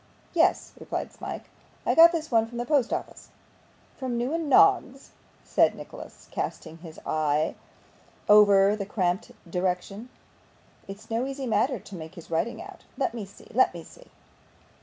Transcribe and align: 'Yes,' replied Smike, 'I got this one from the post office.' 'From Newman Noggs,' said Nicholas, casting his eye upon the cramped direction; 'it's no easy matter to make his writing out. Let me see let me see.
'Yes,' 0.33 0.71
replied 0.79 1.13
Smike, 1.13 1.43
'I 1.85 1.93
got 1.93 2.11
this 2.11 2.31
one 2.31 2.47
from 2.47 2.57
the 2.57 2.65
post 2.65 2.91
office.' 2.91 3.29
'From 3.97 4.17
Newman 4.17 4.49
Noggs,' 4.49 5.11
said 5.43 5.75
Nicholas, 5.75 6.27
casting 6.31 6.79
his 6.79 6.99
eye 7.05 7.53
upon 8.27 8.77
the 8.77 8.87
cramped 8.89 9.29
direction; 9.47 10.09
'it's 10.87 11.11
no 11.11 11.27
easy 11.27 11.45
matter 11.45 11.77
to 11.77 11.95
make 11.95 12.15
his 12.15 12.31
writing 12.31 12.59
out. 12.63 12.83
Let 12.97 13.13
me 13.13 13.25
see 13.27 13.47
let 13.53 13.75
me 13.75 13.83
see. 13.83 14.07